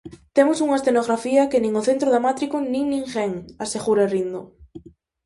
"Temos 0.35 0.61
unha 0.65 0.77
escenografía 0.79 1.49
que 1.51 1.61
nin 1.63 1.73
o 1.81 1.85
Centro 1.89 2.11
Dramático 2.13 2.55
nin 2.71 2.85
ninguén", 2.93 3.31
asegura 3.65 4.09
rindo. 4.13 4.41